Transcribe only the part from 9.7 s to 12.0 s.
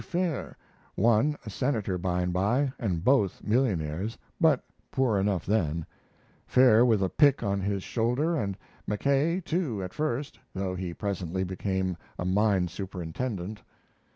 at first, though he presently became